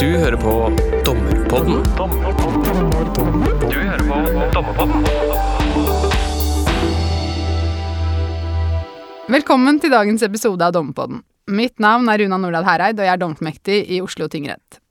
[0.00, 0.50] Du hører på
[1.04, 1.78] Dommerpodden.
[3.70, 4.18] Du hører på
[4.52, 5.06] Dommerpodden.
[9.32, 11.24] Velkommen til dagens episode av Dommerpodden.
[11.48, 14.82] Mitt navn er Runa Nordahl Hereid, og jeg er dommerfullmektig i Oslo tingrett.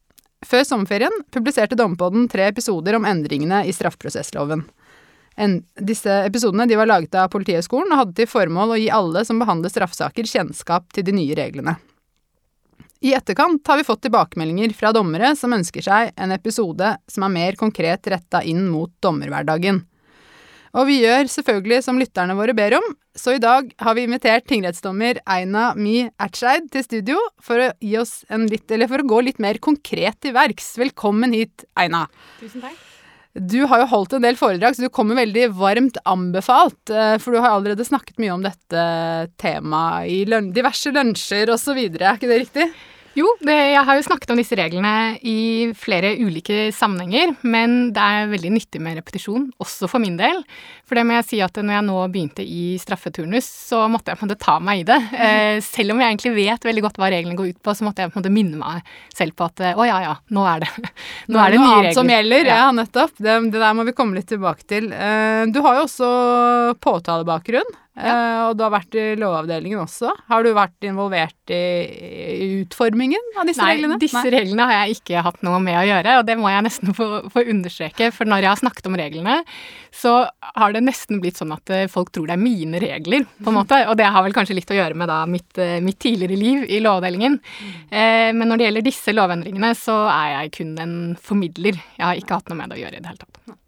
[0.42, 4.66] Før sommerferien publiserte Dommerpodden tre episoder om endringene i straffeprosessloven.
[5.38, 9.22] En, disse episodene de var laget av Politihøgskolen og hadde til formål å gi alle
[9.28, 11.78] som behandler straffesaker, kjennskap til de nye reglene.
[13.06, 17.34] I etterkant har vi fått tilbakemeldinger fra dommere som ønsker seg en episode som er
[17.36, 19.84] mer konkret retta inn mot dommerhverdagen.
[20.76, 24.48] Og vi gjør selvfølgelig som lytterne våre ber om, så i dag har vi invitert
[24.50, 29.08] tingrettsdommer Eina Mi Ertseid til studio for å, gi oss en litt, eller for å
[29.14, 30.74] gå litt mer konkret til verks.
[30.82, 32.08] Velkommen hit, Eina.
[32.42, 32.82] Tusen takk.
[33.36, 36.90] Du har jo holdt en del foredrag, så du kommer veldig varmt anbefalt.
[36.90, 38.84] eh, For du har allerede snakket mye om dette
[39.38, 41.78] temaet i diverse lunsjer osv.
[41.78, 42.70] Er ikke det riktig?
[43.16, 44.90] Jo, det, jeg har jo snakket om disse reglene
[45.24, 50.42] i flere ulike sammenhenger, men det er veldig nyttig med repetisjon, også for min del.
[50.84, 54.20] For det må jeg si at når jeg nå begynte i straffeturnus, så måtte jeg
[54.20, 55.00] på en måte ta meg i det.
[55.26, 58.04] Eh, selv om jeg egentlig vet veldig godt hva reglene går ut på, så måtte
[58.04, 60.70] jeg på en måte minne meg selv på at å ja, ja, nå er det,
[61.32, 62.52] nå er det noe annet som gjelder.
[62.52, 62.68] Ja, Ja.
[62.76, 63.16] nettopp.
[63.18, 64.92] Det, det der må vi komme litt tilbake til.
[64.94, 66.12] Eh, Du har jo også
[66.84, 70.12] påtalebakgrunn, eh, og du har vært i Lovavdelingen også.
[70.30, 73.98] Har du vært involvert i, utformingen av disse Nei, reglene?
[74.02, 76.96] disse reglene har jeg ikke hatt noe med å gjøre, og det må jeg nesten
[76.98, 78.12] få, få understreke.
[78.16, 79.38] For når jeg har snakket om reglene,
[79.96, 80.16] så
[80.60, 83.60] har det nesten blitt sånn at eh, folk tror det er mine regler, på en
[83.62, 83.82] måte.
[83.90, 86.66] Og det har vel kanskje litt å gjøre med da mitt, eh, mitt tidligere liv
[86.68, 87.40] i Lovavdelingen.
[87.90, 91.80] Eh, men når det gjelder disse lovendringene, så er jeg kun en formidler.
[91.98, 93.62] Jeg har ikke hatt noe med det å gjøre i det hele tatt.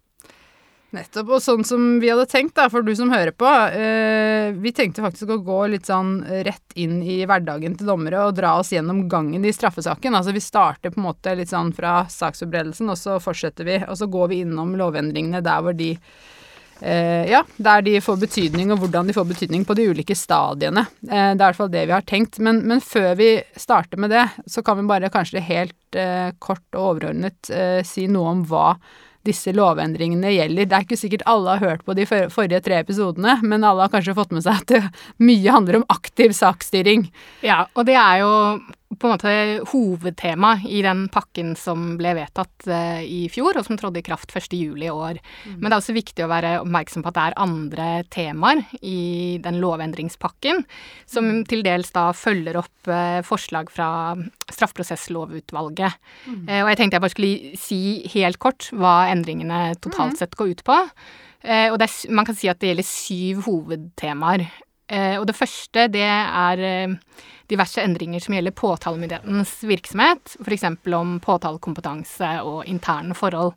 [0.96, 1.34] Nettopp.
[1.36, 5.04] Og sånn som vi hadde tenkt, da, for du som hører på eh, Vi tenkte
[5.04, 9.04] faktisk å gå litt sånn rett inn i hverdagen til dommere og dra oss gjennom
[9.10, 10.16] gangen i straffesaken.
[10.16, 13.78] Altså vi starter på en måte litt sånn fra saksforberedelsen, og så fortsetter vi.
[13.84, 15.92] Og så går vi innom lovendringene der hvor de
[16.80, 20.86] eh, ja, der de får betydning, og hvordan de får betydning på de ulike stadiene.
[21.08, 22.40] Eh, det er i hvert fall det vi har tenkt.
[22.44, 26.66] Men, men før vi starter med det, så kan vi bare kanskje helt eh, kort
[26.72, 28.72] og overordnet eh, si noe om hva
[29.26, 30.66] disse lovendringene gjelder.
[30.68, 33.82] Det er ikke sikkert alle har hørt på de for- forrige tre episodene, men alle
[33.86, 34.82] har kanskje fått med seg at det
[35.18, 37.10] mye handler om aktiv saksstyring.
[37.42, 38.32] Ja, og det er jo
[38.88, 39.32] på en måte
[39.68, 44.32] hovedtema i den pakken som ble vedtatt eh, i fjor, og som trådte i kraft
[44.32, 44.54] 1.
[44.56, 45.20] juli i år.
[45.58, 49.36] Men det er også viktig å være oppmerksom på at det er andre temaer i
[49.44, 50.64] den lovendringspakken,
[51.04, 53.90] som til dels da følger opp eh, forslag fra
[54.48, 56.00] straffeprosesslovutvalget.
[56.48, 57.82] Eh, og jeg tenkte jeg bare skulle si
[58.16, 60.78] helt kort hva endringene totalt sett går ut på.
[61.44, 64.48] Eh, og det er, man kan si at det gjelder syv hovedtemaer.
[64.88, 66.96] Eh, og det første, det er eh,
[67.48, 70.36] diverse endringer som gjelder påtalemyndighetens virksomhet.
[70.44, 70.66] F.eks.
[70.96, 73.54] om påtalekompetanse og interne forhold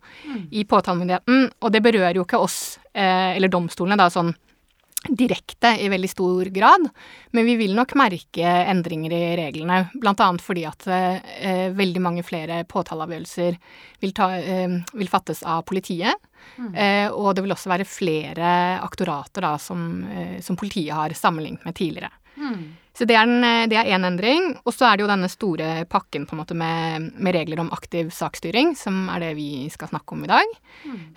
[0.51, 1.49] i påtalemyndigheten.
[1.61, 4.33] Og det berører jo ikke oss, eh, eller domstolene, da sånn
[5.09, 6.87] direkte i veldig stor grad,
[7.33, 10.27] men vi vil nok merke endringer i reglene, bl.a.
[10.41, 13.57] fordi at eh, veldig mange flere påtaleavgjørelser
[14.03, 16.29] vil, ta, eh, vil fattes av politiet.
[16.75, 21.65] Eh, og det vil også være flere aktorater da, som, eh, som politiet har sammenlignet
[21.65, 22.13] med tidligere.
[22.93, 24.49] Så det er en- eh, det er en endring.
[24.65, 27.69] Og så er det jo denne store pakken på en måte med, med regler om
[27.71, 30.45] aktiv saksstyring, som er det vi skal snakke om i dag.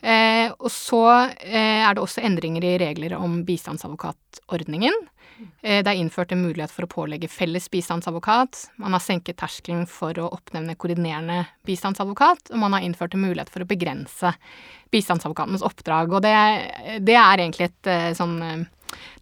[0.02, 1.02] Eh, og så
[1.40, 4.92] eh, er det også endringer i regler om bistandsadvokatordningen.
[5.62, 8.68] Eh, det er innført en mulighet for å pålegge felles bistandsadvokat.
[8.78, 13.50] Man har senket terskelen for å oppnevne koordinerende bistandsadvokat, og man har innført en mulighet
[13.50, 14.34] for å begrense
[14.94, 16.12] bistandsadvokatens oppdrag.
[16.14, 16.34] Og det,
[17.02, 18.64] det er egentlig et eh, sånn eh,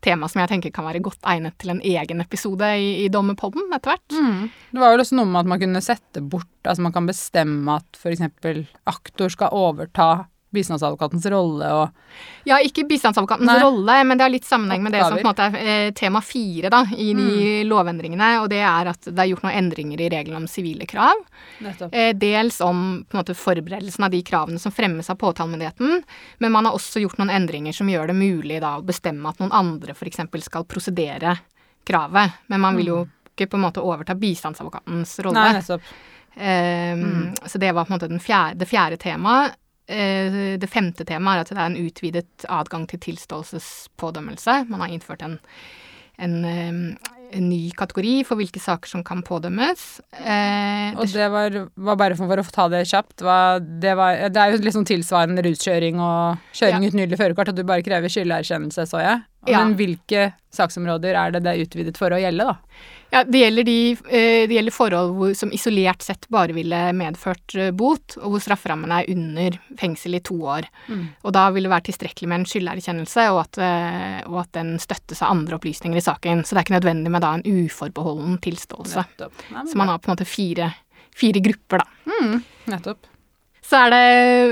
[0.04, 3.72] tema som jeg tenker kan være godt egnet til en egen episode i, i Dommerpodden
[3.72, 4.16] etter hvert.
[4.72, 7.74] Det var jo også noe med at man kunne sette bort Altså man kan bestemme
[7.74, 8.20] at f.eks.
[8.86, 13.58] aktor skal overta bistandsadvokatens rolle og Ja, ikke bistandsadvokatens Nei.
[13.62, 16.20] rolle, men det har litt sammenheng med det som på en måte er eh, tema
[16.24, 18.28] fire da, i de lovendringene.
[18.42, 21.22] Og det er at det er gjort noen endringer i reglene om sivile krav.
[21.64, 21.94] Nettopp.
[21.94, 26.02] Eh, dels om på en måte, forberedelsen av de kravene som fremmes av påtalemyndigheten.
[26.44, 29.40] Men man har også gjort noen endringer som gjør det mulig da, å bestemme at
[29.40, 30.20] noen andre f.eks.
[30.44, 31.38] skal prosedere
[31.88, 32.40] kravet.
[32.52, 33.02] Men man vil jo
[33.32, 35.40] ikke på en måte overta bistandsadvokatens rolle.
[35.40, 35.92] Nei, nettopp.
[36.36, 39.56] Ehm, Så det var på en måte den fjerde, det fjerde temaet.
[39.88, 44.66] Eh, Det femte temaet er at det er en utvidet adgang til tilståelsespådømmelse.
[44.70, 45.38] Man har innført en,
[46.18, 46.36] en,
[47.32, 50.00] en ny kategori for hvilke saker som kan pådømmes.
[50.20, 54.28] Eh, Og det var, var bare for, for å ta det kjapt var, det, var,
[54.32, 56.88] det er jo litt sånn tilsvarende ruskjøring og kjøring Ja.
[56.92, 59.22] uten gyldig førerkort, at du bare krever skylderkjennelse, så jeg.
[59.46, 59.58] Ja.
[59.58, 62.82] Men hvilke saksområder er det det er utvidet for å gjelde, da?
[63.12, 63.76] Ja, det gjelder, de,
[64.08, 68.44] eh, det gjelder forhold hvor, som isolert sett bare ville medført eh, bot, og hvor
[68.44, 70.68] strafferammen er under fengsel i to år.
[71.20, 74.76] Og da vil det være tilstrekkelig med en skylderkjennelse, og at, eh, og at den
[74.80, 76.40] støttes av andre opplysninger i saken.
[76.46, 79.04] Så det er ikke nødvendig med da en uforbeholden tilståelse.
[79.04, 79.46] Nettopp.
[79.52, 80.72] Nei, Så man har på en måte fire,
[81.12, 82.12] fire grupper, da.
[82.14, 82.38] Mm,
[82.72, 83.11] nettopp.
[83.62, 84.06] Så er det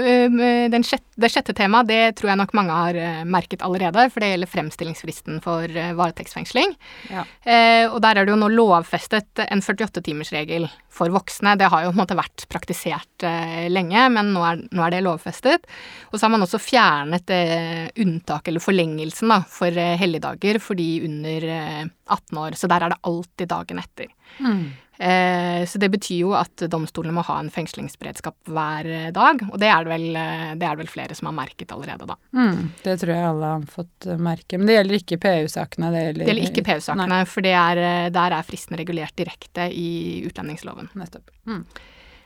[0.06, 4.06] eh, den sjette, det sjette temaet, det tror jeg nok mange har eh, merket allerede,
[4.12, 6.76] for det gjelder fremstillingsfristen for eh, varetektsfengsling.
[7.10, 7.24] Ja.
[7.42, 11.56] Eh, og der er det jo nå lovfestet en 48-timersregel for voksne.
[11.58, 14.94] Det har jo på en måte vært praktisert eh, lenge, men nå er, nå er
[14.94, 15.66] det lovfestet.
[16.12, 20.90] Og så har man også fjernet eh, unntaket, eller forlengelsen, da, for helligdager for de
[21.08, 22.58] under eh, 18 år.
[22.58, 24.14] Så der er det alltid dagen etter.
[24.38, 24.70] Mm.
[25.00, 29.56] Eh, så det betyr jo at domstolene må ha en fengslingsberedskap hver eh, dag, og
[29.62, 32.18] det er det vel, eh, det er det vel flere som har merket allerede, da.
[32.36, 34.58] Mm, det tror jeg alle har fått merke.
[34.58, 35.92] Men det gjelder ikke PU-sakene?
[35.94, 37.80] Det Det gjelder ikke PU-sakene, for det er,
[38.12, 39.88] der er fristen regulert direkte i
[40.28, 40.92] utlendingsloven.
[41.00, 41.32] Nettopp.
[41.48, 41.64] Mm.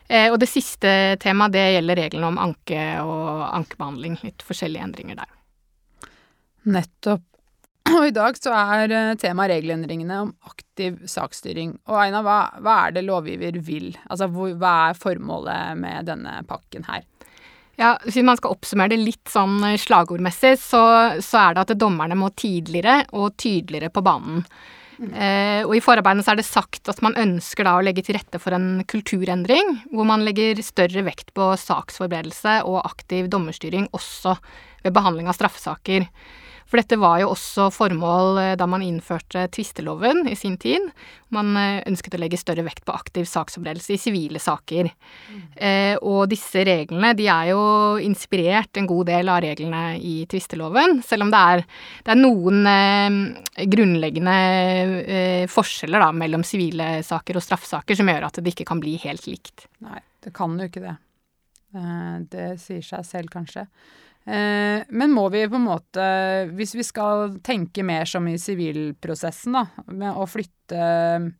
[0.07, 0.89] Eh, og det siste
[1.21, 4.19] temaet, det gjelder reglene om anke og ankebehandling.
[4.25, 5.31] Litt forskjellige endringer der.
[6.75, 7.25] Nettopp.
[7.95, 11.75] Og i dag så er eh, tema regelendringene om aktiv saksstyring.
[11.89, 13.91] Og Aina, hva, hva er det lovgiver vil?
[14.09, 17.05] Altså hvor, hva er formålet med denne pakken her?
[17.75, 20.81] Ja, Hvis man skal oppsummere det litt sånn eh, slagordmessig, så,
[21.21, 24.41] så er det at dommerne må tidligere og tydeligere på banen.
[24.95, 28.15] Eh, og i forarbeidene så er det sagt at man ønsker da å legge til
[28.15, 34.37] rette for en kulturendring, hvor man legger større vekt på saksforberedelse og aktiv dommerstyring også
[34.85, 36.07] ved behandling av straffesaker.
[36.65, 40.87] For dette var jo også formål eh, da man innførte tvisteloven i sin tid.
[41.35, 44.89] Man eh, ønsket å legge større vekt på aktiv saksforberedelse i sivile saker.
[45.55, 47.61] Eh, og disse reglene de er jo
[48.01, 51.65] inspirert en god del av reglene i tvisteloven, selv om det er,
[52.05, 54.35] det er noen eh, grunnleggende
[55.05, 58.97] eh, forskjeller da, mellom sivile saker og straffesaker som gjør at det ikke kan bli
[59.05, 59.69] helt likt.
[59.85, 60.97] Nei, det kan jo ikke det.
[61.75, 63.67] Eh, Det sier seg selv, kanskje.
[64.25, 66.05] Eh, Men må vi på en måte,
[66.55, 71.33] hvis vi skal tenke mer som i sivilprosessen, da, med å flytte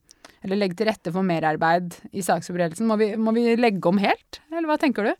[0.45, 4.69] eller legge til rette for merarbeid i saksforberedelsen, må må vi legge om helt, eller
[4.69, 5.15] hva tenker du?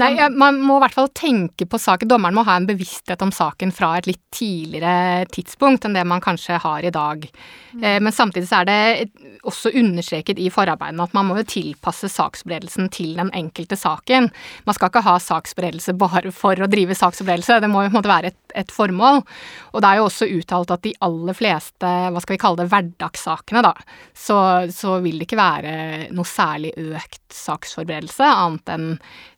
[0.00, 2.08] Nei, man må i hvert fall tenke på saken.
[2.10, 6.22] Dommeren må ha en bevissthet om saken fra et litt tidligere tidspunkt enn det man
[6.24, 7.26] kanskje har i dag.
[7.78, 9.10] Eh, men samtidig så er det
[9.46, 14.30] også understreket i forarbeidene at man må jo tilpasse saksberedelsen til den enkelte saken.
[14.66, 18.39] Man skal ikke ha saksberedelse bare for å drive saksberedelse, det må jo være et,
[18.58, 19.22] et formål.
[19.72, 22.70] Og det er jo også uttalt at de aller fleste, hva skal vi kalle det,
[22.72, 23.74] hverdagssakene, da,
[24.16, 24.40] så,
[24.74, 25.74] så vil det ikke være
[26.16, 28.88] noe særlig økt saksforberedelse, annet enn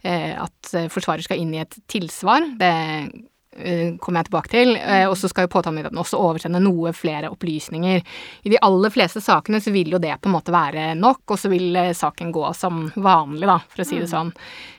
[0.02, 2.46] eh, at eh, forsvarer skal inn i et tilsvar.
[2.58, 4.74] Det eh, kommer jeg tilbake til.
[4.76, 8.02] Eh, og så skal jo påtalemyndigheten også oversende noe flere opplysninger.
[8.42, 11.40] I de aller fleste sakene så vil jo det på en måte være nok, og
[11.40, 14.32] så vil saken gå som vanlig, da, for å si det sånn.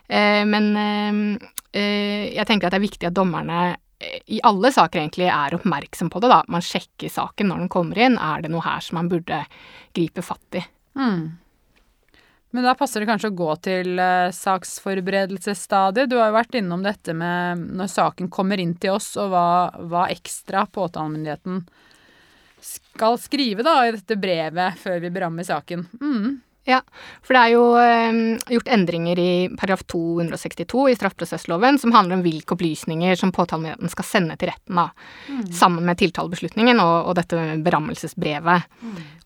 [0.09, 0.73] Eh, men
[1.73, 3.61] jeg tenker at det er viktig at dommerne
[4.25, 6.41] i alle saker egentlig er oppmerksom på det, da.
[6.51, 8.17] Man sjekker saken når den kommer inn.
[8.17, 9.43] Er det noe her som man burde
[9.95, 10.63] gripe fatt i?
[10.99, 11.31] Mm.
[12.53, 16.11] Men da passer det kanskje å gå til uh, saksforberedelsesstadiet.
[16.11, 19.47] Du har jo vært innom dette med når saken kommer inn til oss, og hva,
[19.89, 21.63] hva ekstra påtalemyndigheten
[22.63, 25.87] skal skrive da i dette brevet før vi berammer saken.
[25.97, 26.27] Mm.
[26.63, 26.79] Ja,
[27.19, 28.19] for det er jo eh,
[28.55, 34.07] gjort endringer i paragraf 262 i straffeprosessloven som handler om hvilke opplysninger som påtalemyndigheten skal
[34.07, 34.85] sende til retten, da,
[35.51, 38.69] sammen med tiltalebeslutningen og, og dette berammelsesbrevet.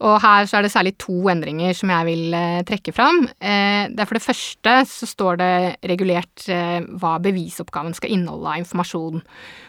[0.01, 3.24] Og her så er det særlig to endringer som jeg vil eh, trekke fram.
[3.38, 5.53] Eh, det er for det første så står det
[5.94, 9.22] regulert eh, hva bevisoppgaven skal inneholde av informasjon.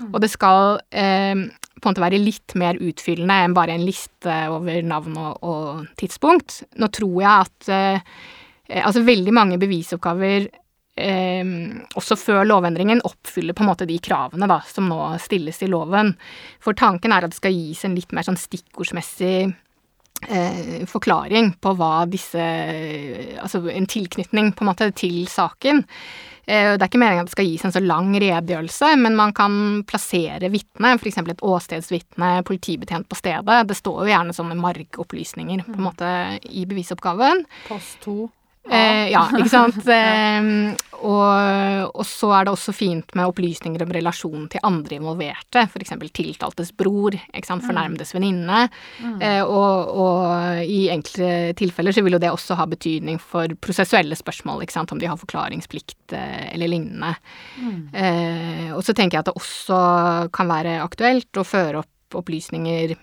[0.08, 1.48] Og det skal eh,
[1.78, 5.86] på en måte være litt mer utfyllende enn bare en liste over navn og, og
[6.00, 6.62] tidspunkt.
[6.78, 8.00] Nå tror jeg at eh,
[8.68, 10.48] eh, altså veldig mange bevisoppgaver
[10.98, 11.54] eh,
[11.98, 16.14] også før lovendringen oppfyller på en måte de kravene da, som nå stilles i loven.
[16.64, 21.74] For tanken er at det skal gis en litt mer sånn stikkordsmessig eh, forklaring på
[21.78, 22.48] hva disse
[23.38, 25.84] Altså en tilknytning på en måte til saken.
[26.48, 29.34] Eh, Det er ikke meningen at det skal gis en så lang redegjørelse, men man
[29.36, 31.18] kan plassere vitne, f.eks.
[31.20, 33.66] et åstedsvitne, politibetjent på stedet.
[33.68, 36.08] Det står jo gjerne sånne margopplysninger på en måte
[36.48, 37.44] i bevisoppgaven.
[37.68, 38.30] Post 2.
[38.70, 39.80] Eh, ja, ikke sant.
[39.88, 45.62] Eh, og, og så er det også fint med opplysninger om relasjonen til andre involverte,
[45.68, 45.94] f.eks.
[46.14, 48.64] tiltaltes bror, ikke sant, fornærmedes venninne.
[49.22, 54.18] Eh, og, og i enkelte tilfeller så vil jo det også ha betydning for prosessuelle
[54.18, 57.14] spørsmål, ikke sant, om de har forklaringsplikt eh, eller lignende.
[57.94, 59.78] Eh, og så tenker jeg at det også
[60.34, 62.94] kan være aktuelt å føre opp opplysninger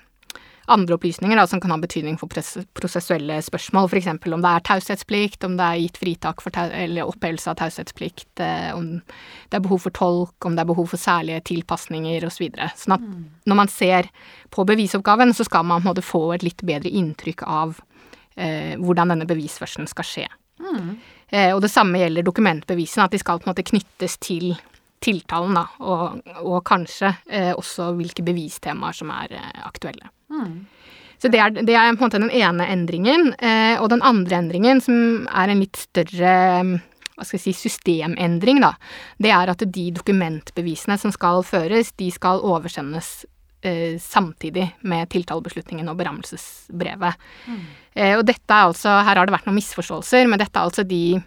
[0.72, 2.32] andre opplysninger da, som kan ha betydning for
[2.78, 4.10] prosessuelle spørsmål, f.eks.
[4.10, 8.88] om det er taushetsplikt, om det er gitt fritak eller opphevelse av taushetsplikt, eh, om
[9.00, 12.36] det er behov for tolk, om det er behov for særlige tilpasninger osv.
[12.36, 12.70] Så videre.
[12.76, 13.20] sånn at mm.
[13.48, 14.10] når man ser
[14.52, 17.78] på bevisoppgaven, så skal man måte få et litt bedre inntrykk av
[18.36, 20.26] eh, hvordan denne bevisførselen skal skje.
[20.60, 20.96] Mm.
[21.30, 24.54] Eh, og det samme gjelder dokumentbevisene, at de skal på en måte knyttes til
[25.06, 30.10] tiltalen, da, og, og kanskje eh, også hvilke bevistemaer som er eh, aktuelle.
[30.36, 30.56] Mm.
[31.22, 33.32] Så det er, det er, på en måte den ene endringen.
[33.40, 36.36] Eh, og den andre endringen, som er en litt større
[37.16, 38.74] hva skal jeg si, systemendring, da,
[39.24, 43.24] det er at de dokumentbevisene som skal føres, de skal oversendes
[43.64, 47.24] eh, samtidig med tiltalebeslutningen og berammelsesbrevet.
[47.48, 47.62] Mm.
[47.96, 50.84] Eh, og dette er altså Her har det vært noen misforståelser, men dette er altså
[50.84, 51.22] de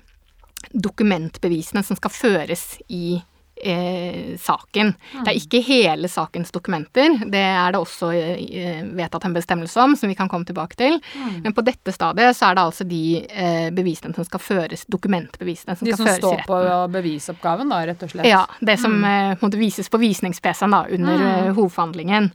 [0.75, 3.17] dokumentbevisene som skal føres i
[3.63, 4.95] eh, saken.
[4.95, 5.25] Mm.
[5.25, 7.19] Det er ikke hele sakens dokumenter.
[7.27, 10.99] Det er det også eh, vedtatt en bestemmelse om, som vi kan komme tilbake til.
[11.15, 11.41] Mm.
[11.47, 15.77] Men på dette stadiet så er det altså de eh, bevisene som skal føres, dokumentbevisene
[15.79, 16.29] som de skal føres i retten.
[16.29, 18.29] De som står på bevisoppgaven, da, rett og slett?
[18.29, 18.45] Ja.
[18.61, 19.07] Det som mm.
[19.09, 21.29] Eh, måtte vises på visnings-PC-en da, under mm.
[21.29, 22.31] Eh, hovedforhandlingen.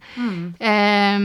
[0.59, 1.19] Eh,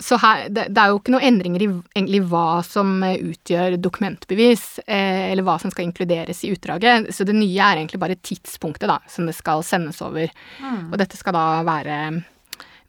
[0.00, 3.76] så her, det, det, er jo ikke noen endringer i egentlig hva som eh, utgjør
[3.82, 7.10] dokumentbevis, eller hva som skal inkluderes i utdraget.
[7.14, 10.30] Så det nye er egentlig bare tidspunktet da, som det skal sendes over.
[10.60, 10.90] Mm.
[10.90, 11.98] Og dette skal da være,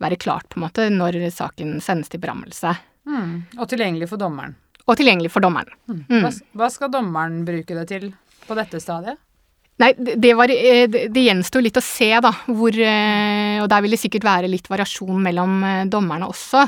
[0.04, 2.76] være, klart, på en måte, når saken sendes til berammelse.
[3.10, 3.58] Mm.
[3.58, 4.56] Og tilgjengelig for dommeren.
[4.88, 5.74] Og tilgjengelig for dommeren.
[5.90, 6.22] Mm.
[6.22, 6.32] Hva,
[6.62, 8.12] hva skal dommeren bruke det til
[8.48, 9.20] på dette stadiet?
[9.82, 13.82] Nei, det, var, eh, det, det gjensto litt å se, da, hvor eh, Og der
[13.82, 16.66] vil det sikkert være litt variasjon mellom eh, dommerne også.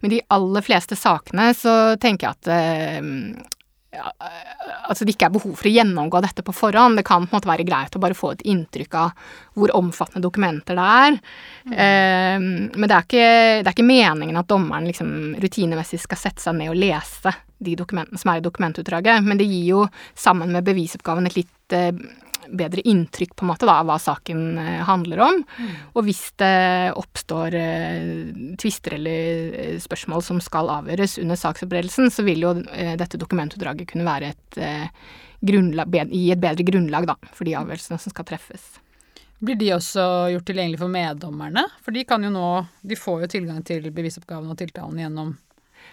[0.00, 3.50] Men de aller fleste sakene så tenker jeg at
[3.98, 6.98] altså det ikke er behov for å gjennomgå dette på forhånd.
[6.98, 10.24] Det kan på en måte være greit å bare få et inntrykk av hvor omfattende
[10.24, 11.18] dokumenter det er.
[11.64, 11.72] Mm.
[11.74, 13.28] Eh, men det er, ikke,
[13.62, 17.34] det er, ikke, meningen at dommeren liksom rutinemessig skal sette seg ned og lese
[17.64, 19.84] de dokumentene som er i dokumentutdraget, men det gir jo
[20.18, 21.94] sammen med bevisoppgaven et litt uh,
[22.48, 25.42] bedre inntrykk på en måte da, av hva saken eh, handler om.
[25.58, 25.74] Mm.
[25.94, 28.06] Og hvis det oppstår eh,
[28.60, 33.90] tvister eller eh, spørsmål som skal avgjøres under saksopprettelsen, så vil jo eh, dette dokumentutdraget
[33.90, 34.88] kunne være et, eh,
[35.44, 38.74] grunnlag, gi et bedre grunnlag da, for de avgjørelsene som skal treffes.
[39.44, 41.66] Blir de også gjort tilgjengelig for meddommerne?
[41.84, 42.48] For de kan jo nå
[42.86, 45.34] De får jo tilgang til bevisoppgaven og tiltalen gjennom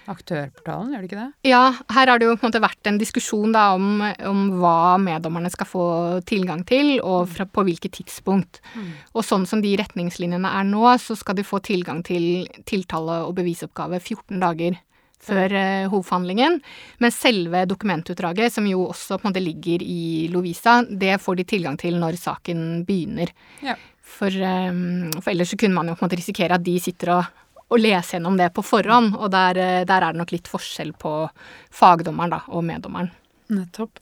[0.09, 1.49] Aktørportalen, gjør det ikke det?
[1.51, 1.61] Ja,
[1.93, 5.51] her har det jo på en måte vært en diskusjon da om, om hva meddommerne
[5.53, 5.85] skal få
[6.29, 8.61] tilgang til, og fra, på hvilket tidspunkt.
[8.73, 8.93] Mm.
[9.13, 13.35] Og sånn som de retningslinjene er nå, så skal de få tilgang til tiltale og
[13.37, 14.79] bevisoppgave 14 dager
[15.21, 16.59] før eh, hovedforhandlingen.
[17.03, 21.47] Men selve dokumentutdraget, som jo også på en måte ligger i Lovisa, det får de
[21.53, 23.33] tilgang til når saken begynner.
[23.65, 23.77] Ja.
[24.11, 27.13] For, um, for, ellers så kunne man jo på en måte risikere at de sitter
[27.15, 27.37] og
[27.71, 29.15] å lese gjennom det på forhånd.
[29.17, 31.15] Og der, eh, der, er det nok litt forskjell på
[31.71, 33.11] fagdommeren da, og meddommeren.
[33.51, 34.01] Nettopp.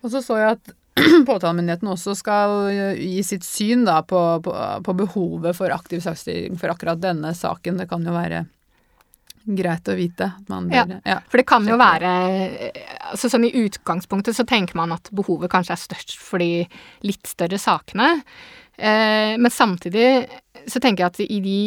[0.00, 0.76] Og så så jeg at
[1.28, 4.54] påtalemyndigheten også skal eh, gi sitt syn da, på, på,
[4.86, 7.80] på behovet for aktiv saksstyring for akkurat denne saken.
[7.80, 8.44] Det kan jo være
[9.56, 10.28] greit å vite.
[10.70, 12.10] Ja, ja, for det kan jo være
[13.10, 16.66] altså sånn I utgangspunktet så tenker man at behovet kanskje er størst for de
[17.06, 18.10] litt større sakene.
[18.76, 20.26] Eh, men samtidig
[20.68, 21.62] så tenker jeg at i de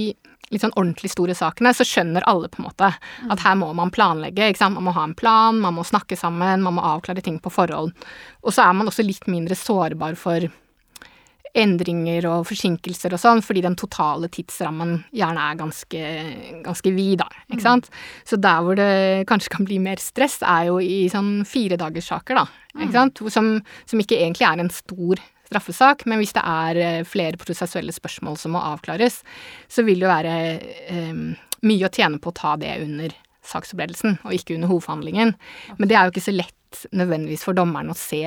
[0.54, 2.92] litt sånn ordentlig store sakene, så skjønner alle på en måte
[3.34, 4.52] at her må man planlegge.
[4.52, 4.78] ikke sant?
[4.78, 7.96] Man må ha en plan, man må snakke sammen, man må avklare ting på forhånd.
[8.44, 10.50] Og så er man også litt mindre sårbar for
[11.54, 16.02] endringer og forsinkelser og sånn, fordi den totale tidsrammen gjerne er ganske,
[16.66, 17.28] ganske vid, da.
[17.52, 17.68] Ikke mm.
[17.68, 17.90] sant.
[18.26, 22.48] Så der hvor det kanskje kan bli mer stress, er jo i sånn firedagerssaker, da.
[22.74, 22.98] Ikke mm.
[22.98, 23.24] sant.
[23.34, 23.54] Som,
[23.90, 25.22] som ikke egentlig er en stor
[25.54, 29.22] straffesak, men hvis det er eh, flere prosessuelle spørsmål som må avklares,
[29.72, 30.38] så vil det jo være
[30.90, 31.20] eh,
[31.64, 33.14] mye å tjene på å ta det under
[33.48, 35.36] saksforberedelsen, og ikke under hovedforhandlingen.
[35.78, 38.26] Men det er jo ikke så lett nødvendigvis for dommeren å se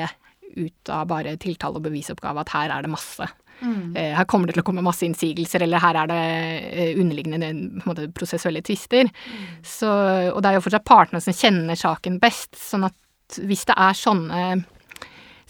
[0.57, 3.27] ut av bare tiltale og bevisoppgave at her er det masse.
[3.61, 3.97] Mm.
[3.97, 6.21] Eh, her kommer det til å komme masse innsigelser, eller her er det
[6.69, 9.09] eh, underliggende måte, prosessuelle tvister.
[9.09, 10.33] Mm.
[10.35, 13.97] og det er jo fortsatt partene som kjenner saken best, sånn at hvis det er
[13.99, 14.43] sånne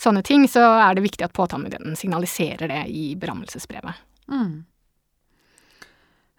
[0.01, 4.03] sånne ting, så er det viktig at påtalemyndigheten signaliserer det i berammelsesbrevet.
[4.33, 4.65] Mm.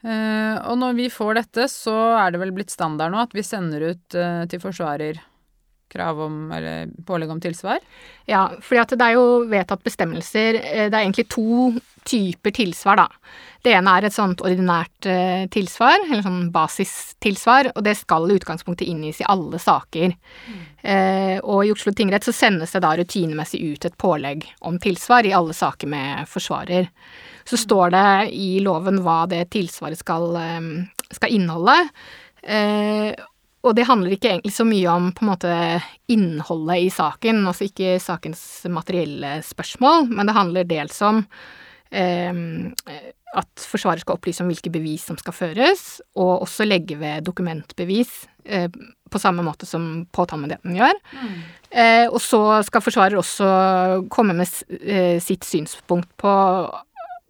[0.06, 3.44] Uh, og når vi får dette, så er det vel blitt standard nå at vi
[3.46, 5.20] sender ut uh, til forsvarer
[5.92, 7.84] krav om, eller pålegg om tilsvar?
[8.28, 11.72] Ja, at det er jo vedtatt bestemmelser eh, Det er egentlig to
[12.08, 13.08] typer tilsvar, da.
[13.66, 18.38] Det ene er et sånt ordinært eh, tilsvar, eller sånn basistilsvar, og det skal i
[18.40, 20.14] utgangspunktet inngis i alle saker.
[20.88, 25.28] Eh, og i Oslo tingrett så sendes det da rutinemessig ut et pålegg om tilsvar
[25.28, 26.88] i alle saker med forsvarer.
[27.48, 30.36] Så står det i loven hva det tilsvaret skal,
[31.12, 31.76] skal inneholde.
[32.48, 33.12] Eh,
[33.66, 35.54] og det handler ikke egentlig så mye om på en måte
[36.14, 41.24] innholdet i saken, altså ikke sakens materielle spørsmål, men det handler dels om
[41.92, 42.44] eh,
[43.38, 45.84] at forsvarer skal opplyse om hvilke bevis som skal føres,
[46.16, 48.14] og også legge ved dokumentbevis
[48.46, 48.70] eh,
[49.12, 51.02] på samme måte som påtalemyndigheten gjør.
[51.72, 53.48] Eh, og så skal forsvarer også
[54.14, 54.48] komme med
[54.80, 56.32] eh, sitt synspunkt på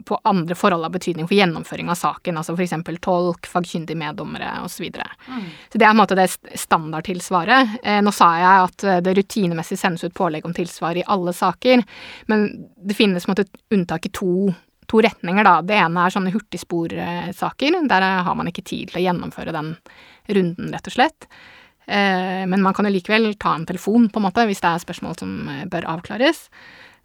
[0.07, 2.75] på andre forhold av betydning for gjennomføring av saken, altså f.eks.
[3.03, 4.77] tolk, fagkyndig meddommere osv.
[4.77, 5.07] Så, videre.
[5.25, 6.27] så det er på en måte det
[6.61, 7.79] standardtilsvaret.
[7.81, 11.33] Eh, nå sa jeg at eh, det rutinemessig sendes ut pålegg om tilsvar i alle
[11.33, 11.81] saker,
[12.29, 12.47] men
[12.77, 14.51] det finnes på en måte unntak i to,
[14.87, 15.59] to retninger, da.
[15.65, 17.81] Det ene er sånne hurtigsporsaker.
[17.89, 19.73] Der har man ikke tid til å gjennomføre den
[20.29, 21.29] runden, rett og slett.
[21.87, 24.83] Eh, men man kan jo likevel ta en telefon, på en måte, hvis det er
[24.83, 26.47] spørsmål som eh, bør avklares.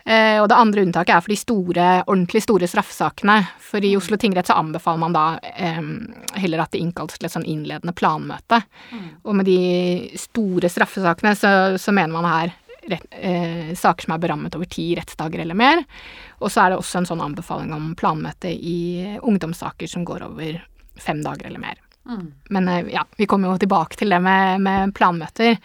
[0.04, 3.36] Eh, og det andre unntaket er for de store, ordentlig store straffesakene.
[3.62, 5.82] For i Oslo tingrett så anbefaler man da eh,
[6.42, 8.62] heller at det innkalles til et sånn innledende planmøte.
[9.22, 12.56] Og med de store straffesakene så, så mener man her
[12.90, 15.84] rett, eh, saker som er berammet over ti rettsdager eller mer.
[16.40, 20.60] Og så er det også en sånn anbefaling om planmøte i ungdomssaker som går over
[21.00, 21.78] fem dager eller mer.
[22.50, 25.58] Men eh, ja, vi kommer jo tilbake til det med, med planmøter.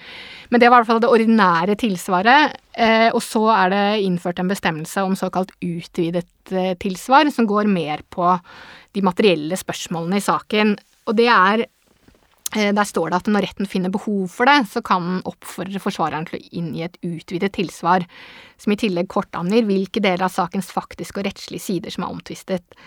[0.49, 2.57] Men det var i hvert fall det ordinære tilsvaret.
[2.77, 7.71] Eh, og så er det innført en bestemmelse om såkalt utvidet eh, tilsvar, som går
[7.71, 8.35] mer på
[8.95, 10.77] de materielle spørsmålene i saken.
[11.09, 14.85] Og det er eh, der står det at når retten finner behov for det, så
[14.85, 18.05] kan den oppfordre forsvareren til å inngi et utvidet tilsvar,
[18.61, 22.13] som i tillegg kort angir hvilke deler av sakens faktiske og rettslige sider som er
[22.13, 22.77] omtvistet.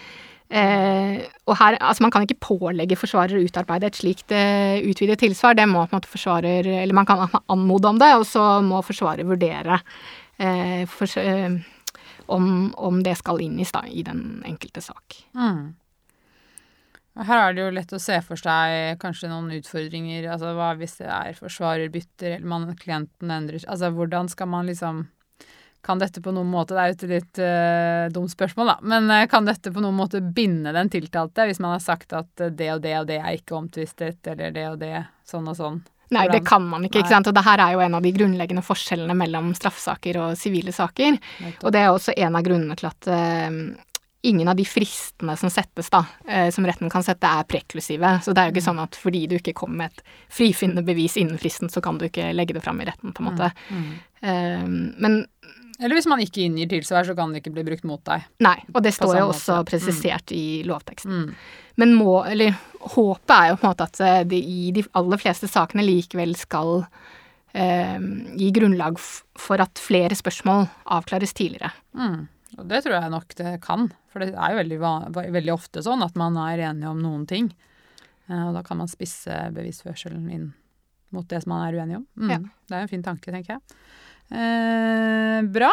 [0.50, 5.20] Eh, og her, altså Man kan ikke pålegge forsvarer å utarbeide et slikt eh, utvidet
[5.22, 5.54] tilsvar.
[5.54, 8.82] Det må på en måte forsvarer Eller man kan anmode om det, og så må
[8.82, 9.78] forsvarer vurdere
[10.38, 11.54] eh, for, eh,
[12.26, 15.22] om, om det skal inngis da, i den enkelte sak.
[15.38, 15.76] Mm.
[17.20, 20.28] Her er det jo lett å se for seg kanskje noen utfordringer.
[20.30, 24.70] Altså hva hvis det er forsvarer bytter, eller man, klienten endrer Altså hvordan skal man
[24.70, 25.04] liksom
[25.82, 28.76] Kan dette på noen måte Det er jo et litt uh, dumt spørsmål, da.
[28.92, 32.44] Men uh, kan dette på noen måte binde den tiltalte, hvis man har sagt at
[32.44, 34.92] eh, det og det og det er ikke omtvistet, eller det og det
[35.28, 35.80] sånn og sånn?
[36.10, 37.04] Nei, det kan man ikke.
[37.04, 37.28] Ikke sant?
[37.30, 41.14] Og det her er jo en av de grunnleggende forskjellene mellom straffesaker og sivile saker.
[41.16, 41.62] Nettopp.
[41.62, 43.60] Og det er også en av grunnene til at uh,
[44.26, 48.16] ingen av de fristene som settes, da, uh, som retten kan sette, er preklusive.
[48.26, 50.02] Så det er jo ikke sånn at fordi du ikke kom med et
[50.34, 53.30] frifinnende bevis innen fristen, så kan du ikke legge det fram i retten, på en
[53.30, 53.52] måte.
[53.70, 53.92] Mm.
[54.20, 54.66] Eh,
[55.06, 55.22] men
[55.80, 58.26] Eller hvis man ikke inngir tilsvar, så kan det ikke bli brukt mot deg.
[58.44, 59.70] nei, og det står jo også måte.
[59.70, 61.22] presisert i lovteksten.
[61.30, 61.30] Mm.
[61.80, 62.52] Men må, eller
[62.94, 66.34] håpet er jo på en måte at eh, det i de aller fleste sakene likevel
[66.36, 66.82] skal
[67.54, 67.96] eh,
[68.36, 71.72] gi grunnlag for at flere spørsmål avklares tidligere.
[71.96, 72.28] Mm.
[72.58, 73.88] Og det tror jeg nok det kan.
[74.10, 74.78] For det er jo veldig,
[75.38, 77.52] veldig ofte sånn at man er enige om noen ting.
[78.28, 80.50] Eh, Og da kan man spisse bevisførselen inn
[81.10, 82.06] mot det som man er uenig om.
[82.20, 82.30] Mm.
[82.30, 82.38] Ja.
[82.68, 83.78] Det er en fin tanke, tenker jeg.
[84.30, 85.70] Eh, bra.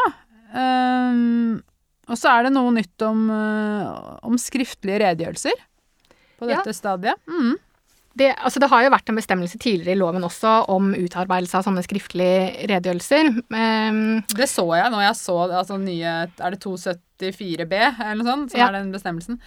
[0.57, 1.61] Um,
[2.07, 5.57] og så er det noe nytt om, eh, om skriftlige redegjørelser
[6.39, 6.55] på Ja.
[6.61, 7.15] dette stadiet.
[7.27, 7.55] Mm.
[8.17, 11.65] Det, altså det har jo vært en bestemmelse tidligere i loven også om utarbeidelse av
[11.67, 13.27] sånne skriftlige redegjørelser.
[13.53, 18.31] Um, Det så jeg når jeg så altså, nye Er det 274 B, eller noe
[18.31, 18.67] sånt, som Ja.
[18.69, 19.39] er den bestemmelsen?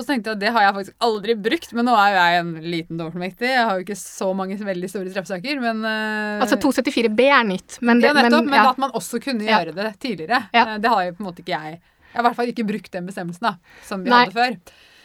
[0.00, 2.20] Og så tenkte jeg at det har jeg faktisk aldri brukt, men nå er jo
[2.24, 3.48] jeg en liten dommermektig.
[3.52, 7.44] Jeg har jo ikke så mange veldig store straffesaker, men uh, altså 274 B er
[7.44, 9.58] nytt, men, det, Ja, nettopp, men, ja, at man også kunne Ja.
[9.60, 10.38] gjøre det tidligere.
[10.56, 10.62] Ja.
[10.64, 11.80] Eh, Det har jo på en måte ikke jeg.
[11.80, 13.52] Jeg har i hvert fall ikke brukt den bestemmelsen da,
[13.86, 14.22] som vi Nei.
[14.24, 14.56] hadde før.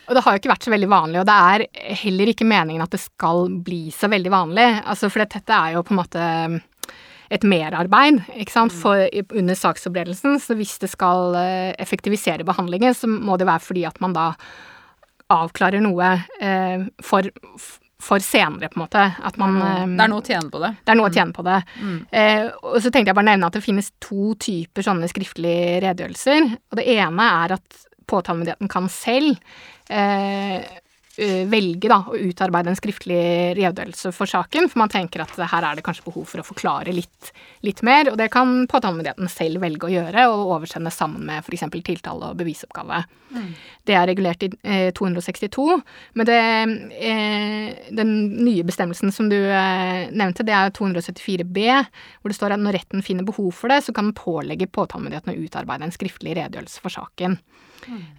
[0.08, 2.86] Og det har jo ikke vært så veldig vanlig, og det er heller ikke meningen
[2.86, 4.68] at det skal bli så veldig vanlig.
[4.86, 6.62] Altså, for dette er jo på en måte
[7.34, 8.72] et merarbeid ikke sant?
[8.72, 9.02] For,
[9.34, 10.38] under saksopplevelsen.
[10.40, 14.30] Så hvis det skal eh, effektivisere behandlingen, så må det være fordi at man da
[15.34, 17.28] avklarer noe eh, for,
[18.02, 19.06] for senere, på en måte.
[19.26, 20.72] At man eh, Det er noe å tjene på det.
[20.84, 21.60] Det er noe å tjene på det.
[21.82, 21.98] Mm.
[22.22, 25.82] Eh, og så tenkte jeg bare å nevne at det finnes to typer sånne skriftlige
[25.88, 26.50] redegjørelser.
[26.72, 29.34] Og det ene er at påtalemyndigheten kan selv
[29.90, 30.62] eh,
[31.18, 33.20] velge da, å utarbeide en skriftlig
[33.58, 36.94] redegjørelse for saken, for man tenker at her er det kanskje behov for å forklare
[36.96, 37.32] litt,
[37.66, 41.66] litt mer, og det kan påtalemyndigheten selv velge å gjøre, og oversende sammen med f.eks.
[41.86, 43.04] tiltale og bevisoppgave.
[43.36, 43.52] Mm.
[43.88, 45.66] Det er regulert i eh, 262,
[46.20, 46.40] men det,
[47.00, 48.14] eh, den
[48.46, 51.68] nye bestemmelsen som du eh, nevnte, det er 274 b,
[52.22, 55.36] hvor det står at når retten finner behov for det, så kan den pålegge påtalemyndigheten
[55.36, 57.40] å utarbeide en skriftlig redegjørelse for saken.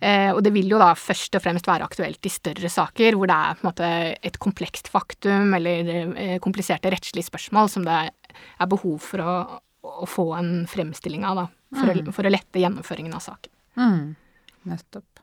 [0.01, 3.31] Eh, og det vil jo da først og fremst være aktuelt i større saker hvor
[3.31, 3.91] det er på en måte
[4.31, 9.37] et komplekst faktum eller eh, kompliserte rettslige spørsmål som det er behov for å,
[10.07, 11.47] å få en fremstilling av, da.
[11.77, 12.11] For, mm.
[12.11, 13.53] å, for, å, lette gjennomføringen av saken.
[13.77, 14.03] Mm.
[14.71, 15.23] Nettopp.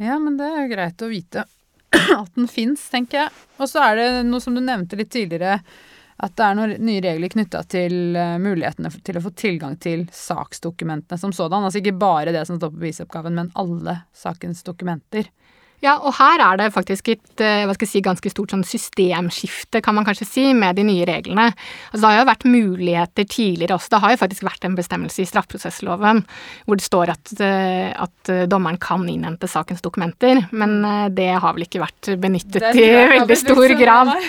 [0.00, 1.44] Ja, men det er jo greit å vite
[2.22, 3.40] at den fins, tenker jeg.
[3.60, 5.60] Og så er det noe som du nevnte litt tidligere
[6.22, 10.04] at det er noen nye regler knytta til uh, mulighetene til å få tilgang til
[10.12, 11.64] saksdokumentene som sådan.
[11.64, 15.30] Altså ikke bare det som står på bevisoppgaven, men alle sakens dokumenter.
[15.82, 20.06] Ja, og her er det faktisk et eh, si, ganske stort sånn systemskifte, kan man
[20.06, 21.48] kanskje si, med de nye reglene.
[21.90, 23.90] Altså, det har jo vært muligheter tidligere også.
[23.94, 26.22] Det har jo faktisk vært en bestemmelse i straffeprosessloven
[26.68, 30.78] hvor det står at, eh, at, eh, dommeren kan innhente sakens dokumenter, men
[31.14, 34.14] det har vel ikke vært benyttet i veldig stor grad.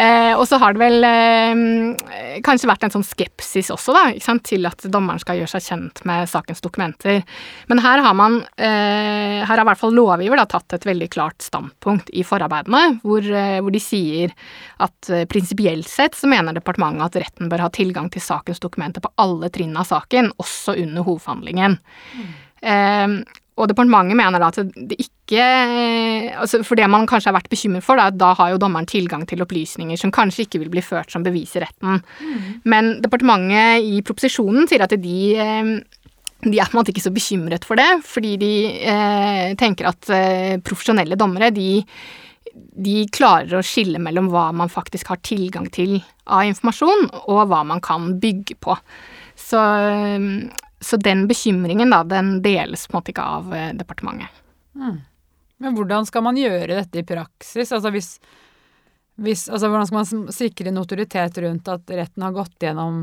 [0.00, 4.44] Eh, og så har det vel eh, kanskje vært en sånn skepsis også, da, sant,
[4.48, 7.20] til at dommeren skal gjøre seg kjent med sakens dokumenter.
[7.70, 11.10] Men her har man, eh, her har i hvert fall lovgiver da tatt et veldig
[11.12, 14.34] klart standpunkt i forarbeidene, hvor, eh, hvor de sier
[14.82, 19.04] at uh, prinsipielt sett så mener departementet at retten bør ha tilgang til sakens dokumenter
[19.04, 21.78] på alle trinn av saken, også under hovedforhandlingen.
[22.16, 22.32] Mm.
[22.60, 25.16] Eh, og departementet mener da at det ikke
[26.40, 29.22] altså For det man kanskje har vært bekymret for, da, da har jo dommeren tilgang
[29.30, 32.00] til opplysninger som kanskje ikke vil bli ført som bevis i retten.
[32.18, 32.48] Mm.
[32.72, 35.20] Men departementet i proposisjonen sier at de
[36.42, 38.52] de er på en måte ikke så bekymret for det, fordi de
[38.88, 41.82] eh, tenker at eh, profesjonelle dommere de,
[42.54, 47.60] de, klarer å skille mellom hva man faktisk har tilgang til av informasjon, og hva
[47.68, 48.76] man kan bygge på.
[49.36, 49.60] Så,
[50.80, 54.42] så den bekymringen, da, den deles på en måte ikke av eh, departementet.
[54.80, 54.98] Mm.
[55.60, 57.68] Men hvordan skal man gjøre dette i praksis?
[57.76, 58.14] Altså hvis,
[59.20, 63.02] hvis altså hvordan skal man sikre notoritet rundt at retten har gått gjennom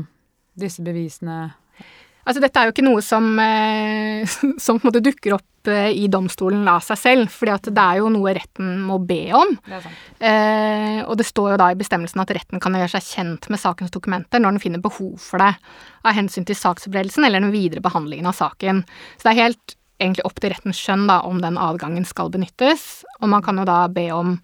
[0.58, 1.52] disse bevisene?
[2.28, 4.26] Altså, dette er jo ikke noe som, eh,
[4.64, 7.84] som på en måte dukker opp eh, i domstolen av seg selv, fordi at det
[7.84, 9.54] er jo noe retten må be om.
[9.64, 9.80] Det
[10.28, 13.62] eh, og det står jo da i bestemmelsen at retten kan gjøre seg kjent med
[13.62, 15.54] sakens dokumenter når den finner behov for det,
[16.04, 18.84] av hensyn til saksopprettelsen eller den videre behandlingen av saken.
[19.16, 23.06] Så det er helt egentlig opp til rettens skjønn da, om den adgangen skal benyttes,
[23.22, 24.36] og man kan jo da be om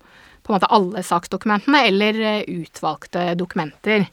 [0.44, 4.04] på en måte alle saksdokumentene eller eh, utvalgte dokumenter.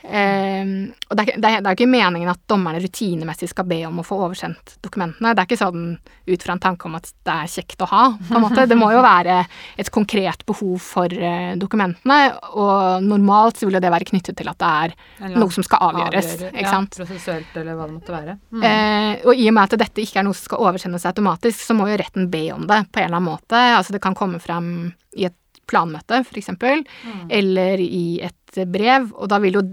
[0.00, 0.70] Um,
[1.10, 4.00] og det er, det, er, det er, ikke meningen at dommerne rutinemessig skal be om
[4.00, 5.34] å få oversendt dokumentene.
[5.36, 8.04] Det er ikke sånn ut fra en tanke om at det er kjekt å ha,
[8.16, 8.64] på en måte.
[8.70, 9.42] Det må jo være
[9.80, 12.20] et konkret behov for uh, dokumentene,
[12.54, 15.90] og normalt så vil jo det være knyttet til at det er noe som skal
[15.90, 16.30] avgjøres.
[16.36, 16.96] Avgjøre, ikke sant?
[16.96, 18.38] Ja, prosessuelt eller hva det måtte være.
[18.54, 18.64] Mm.
[18.64, 21.76] Uh, og i og med at dette ikke er noe som skal oversendes automatisk, så
[21.76, 23.60] må jo retten be om det på en eller annen måte.
[23.76, 25.36] Altså det kan komme frem i et
[25.70, 27.24] planmøte, f.eks., mm.
[27.40, 29.10] eller i et brev.
[29.14, 29.64] Og da vil jo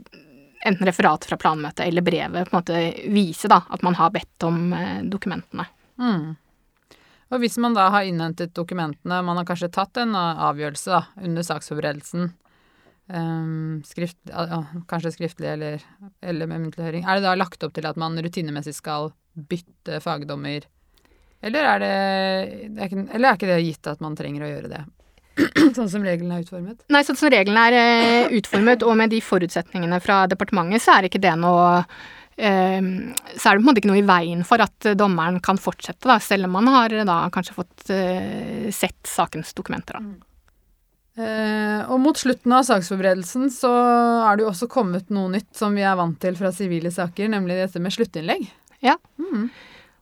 [0.68, 2.82] enten referatet fra planmøtet eller brevet på en måte
[3.14, 5.68] vise da, at man har bedt om eh, dokumentene.
[6.02, 6.36] Mm.
[7.28, 11.44] Og hvis man da har innhentet dokumentene, man har kanskje tatt en avgjørelse da, under
[11.44, 12.30] saksforberedelsen,
[13.12, 15.84] um, skrift, ja, kanskje skriftlig eller,
[16.22, 20.00] eller med muntlig høring, er det da lagt opp til at man rutinemessig skal bytte
[20.04, 20.70] fagdommer?
[21.44, 21.92] Eller er det,
[22.80, 24.86] er eller er ikke det gitt at man trenger å gjøre det?
[25.78, 26.84] sånn som reglene er utformet?
[26.94, 27.78] Nei, sånn som reglene er
[28.28, 32.44] uh, utformet, og med de forutsetningene fra departementet, så er ikke det noe uh, så
[32.44, 36.20] er det på en måte ikke noe i veien for at dommeren kan fortsette, da,
[36.22, 39.98] selv om man har da kanskje fått sett sakens dokumenter.
[39.98, 40.28] Da.
[41.18, 43.72] Uh, og mot slutten av saksforberedelsen så
[44.28, 47.32] er det jo også kommet noe nytt som vi er vant til fra sivile saker,
[47.34, 48.46] nemlig dette med sluttinnlegg.
[48.86, 49.00] Ja.
[49.18, 49.48] Mm.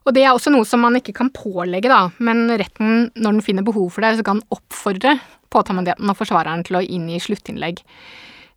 [0.05, 3.45] Og det er også noe som man ikke kan pålegge, da, men retten, når den
[3.45, 5.15] finner behov for det, så kan oppfordre
[5.53, 7.81] påtalemyndigheten og forsvareren til å inngi sluttinnlegg.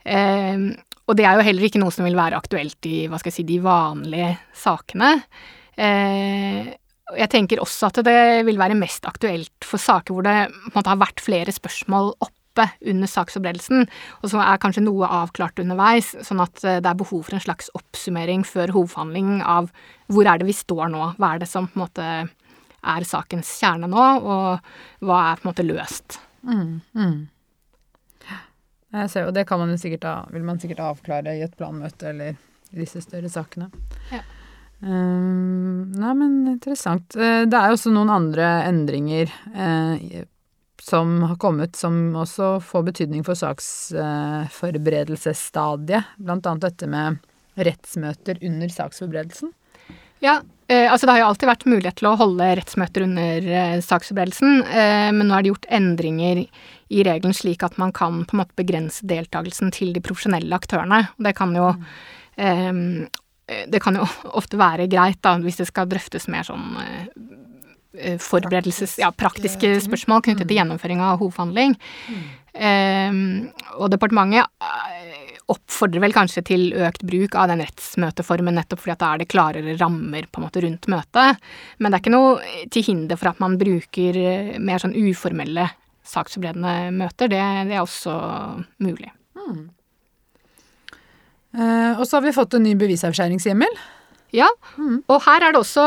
[0.04, 0.66] Eh,
[1.08, 3.38] og det er jo heller ikke noe som vil være aktuelt i hva skal jeg
[3.38, 5.14] si, de vanlige sakene.
[5.78, 6.68] Eh,
[7.16, 11.00] jeg tenker også at det vil være mest aktuelt for saker hvor det måte, har
[11.00, 12.37] vært flere spørsmål oppe
[12.92, 13.86] under saksopprettelsen,
[14.22, 17.44] og som er kanskje noe avklart underveis, sånn at eh, det er behov for en
[17.44, 19.70] slags oppsummering før hovedforhandling av
[20.08, 22.10] hvor er det vi står nå, hva er det som på en måte
[22.78, 26.20] er sakens kjerne nå, og hva er på en måte løst.
[26.46, 27.18] Mm, mm.
[28.98, 32.38] Jeg ser jo, det kan man sikkert vil man sikkert avklare i et planmøte eller
[32.72, 33.68] i disse større sakene.
[34.12, 34.22] Ja.
[34.80, 37.16] Um, nei, men interessant.
[37.18, 39.96] Eh, det er jo også noen andre endringer uh,
[40.88, 46.04] som har kommet som også får betydning for saksforberedelsesstadiet.
[46.16, 47.16] Blant annet dette med
[47.58, 49.52] rettsmøter under saksforberedelsen.
[50.22, 53.84] Ja, eh, altså det har jo alltid vært mulighet til å holde rettsmøter under eh,
[53.84, 56.36] saksforberedelsen, eh, men nå er det gjort endringer
[56.88, 61.00] i regelen slik at man kan på en måte begrense deltakelsen til de profesjonelle aktørene.
[61.22, 61.66] Det kan jo
[62.40, 62.72] eh,
[63.48, 64.06] det kan jo
[64.40, 67.06] ofte være greit da, hvis det skal drøftes mer sånn eh,
[68.22, 68.98] forberedelses...
[69.00, 71.76] Ja, praktiske spørsmål knyttet til gjennomføring av hovedforhandling.
[72.58, 73.18] Um,
[73.78, 79.02] og departementet eh, oppfordrer vel kanskje til økt bruk av den rettsmøteformen nettopp fordi at
[79.04, 81.38] da er det klarere rammer på en måte rundt møtet.
[81.78, 84.18] Men det er ikke noe til hinder for at man bruker
[84.58, 85.68] mer sånn uformelle
[86.08, 87.30] saksforberedende møter.
[87.30, 88.16] Det, det er også
[88.84, 89.12] mulig.
[91.54, 93.80] Eh, og så har vi fått en ny bevisavskjæringshjemmel.
[94.36, 94.48] Ja,
[95.08, 95.82] og her er det også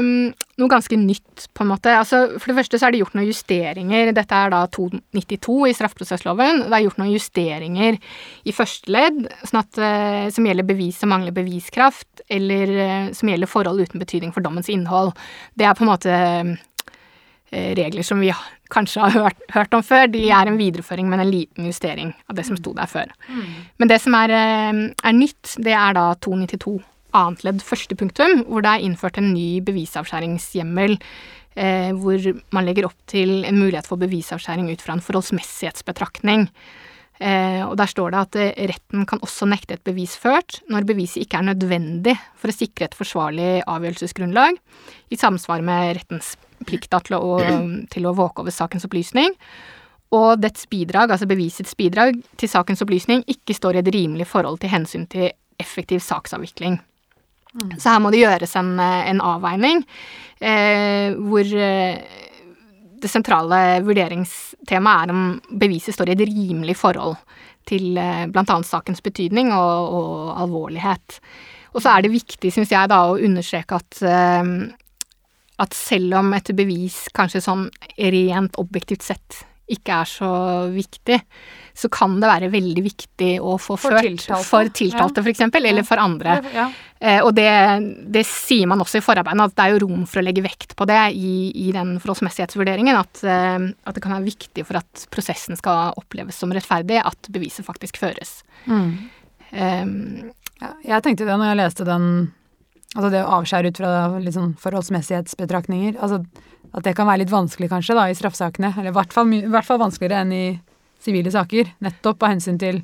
[0.00, 1.92] um, noe ganske nytt, på en måte.
[1.92, 4.12] Altså, for det første så er det gjort noen justeringer.
[4.16, 6.64] Dette er da 292 i straffeprosessloven.
[6.64, 8.00] Det er gjort noen justeringer
[8.48, 13.34] i første ledd sånn at, uh, som gjelder bevis som mangler beviskraft, eller uh, som
[13.34, 15.12] gjelder forhold uten betydning for dommens innhold.
[15.52, 16.58] Det er på en måte uh,
[17.52, 18.32] regler som vi
[18.72, 20.08] kanskje har hørt, hørt, om før.
[20.08, 23.12] De er en videreføring, men en liten justering av det som sto der før.
[23.76, 26.80] Men det som er, er nytt, det er da 292
[27.16, 30.98] annet ledd første punktum, hvor det er innført en ny bevisavskjæringshjemmel.
[31.58, 32.22] Eh, hvor
[32.54, 36.46] man legger opp til en mulighet for bevisavskjæring ut fra en forholdsmessighetsbetraktning.
[37.18, 40.86] Eh, og der står det at eh, retten kan også nekte et bevis ført når
[40.86, 44.60] beviset ikke er nødvendig for å sikre et forsvarlig avgjørelsesgrunnlag,
[45.10, 46.36] i samsvar med rettens
[46.68, 47.18] plikt til,
[47.90, 49.34] til å våke over sakens opplysning.
[50.14, 54.62] Og dets bidrag, altså bevisets bidrag til sakens opplysning, ikke står i et rimelig forhold
[54.62, 56.78] til hensyn til effektiv saksavvikling.
[57.78, 59.82] Så her må det gjøres en, en avveining
[60.40, 62.00] eh, hvor eh,
[62.98, 65.22] det sentrale vurderingstemaet er om
[65.60, 67.16] beviset står i et rimelig forhold
[67.68, 68.58] til eh, bl.a.
[68.66, 70.12] sakens betydning og, og,
[70.44, 71.20] alvorlighet.
[71.74, 74.52] Og så er det viktig, syns jeg, da, å understreke at eh,
[75.58, 77.64] at selv om et bevis kanskje sånn
[77.98, 80.28] rent objektivt sett ikke er så
[80.72, 81.18] viktig,
[81.78, 84.44] så kan det være veldig viktig å få For ført tiltalte.
[84.48, 85.30] for tiltalte, Ja.
[85.30, 86.38] eksempel, eller for andre.
[86.54, 86.64] Ja.
[87.00, 87.46] Eh, og det,
[88.10, 90.74] det sier man også i forarbeidene, at det er jo rom for å legge vekt
[90.74, 92.96] på det i, i den forholdsmessighetsvurderingen.
[92.98, 97.30] At, eh, at det kan være viktig for at prosessen skal oppleves som rettferdig, at
[97.30, 98.42] beviset faktisk føres.
[98.66, 98.90] Mm.
[99.52, 99.86] Eh,
[100.58, 102.32] Ja, jeg tenkte det når jeg leste den
[102.96, 105.98] Altså det å avskjære ut fra liksom forholdsmessighetsbetraktninger.
[106.00, 106.24] Altså
[106.74, 108.74] at det kan være litt vanskelig kanskje da i straffesakene.
[108.76, 110.46] Eller i hvert fall, i hvert fall vanskeligere enn i
[111.02, 111.74] sivile saker.
[111.84, 112.82] Nettopp av hensyn til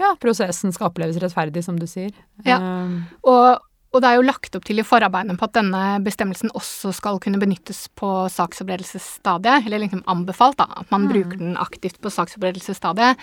[0.00, 2.10] ja, prosessen skal oppleves rettferdig, som du sier.
[2.48, 2.58] Ja.
[2.58, 3.60] Um, Og,
[3.92, 7.20] og det er jo lagt opp til i forarbeidene på at denne bestemmelsen også skal
[7.22, 13.20] kunne benyttes på saksforberedelsesstadiet, eller liksom anbefalt, da, at man bruker den aktivt på saksforberedelsesstadiet.